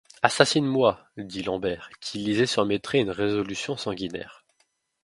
Assassine-moi, 0.23 0.99
dit 1.17 1.43
Lambert, 1.43 1.91
qui 1.99 2.17
lisait 2.17 2.47
sur 2.47 2.65
mes 2.65 2.79
traits 2.79 3.01
une 3.03 3.11
résolution 3.11 3.77
sanguinaire. 3.77 4.43